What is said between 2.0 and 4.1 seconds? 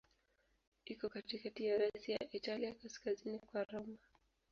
ya Italia, kaskazini kwa Roma.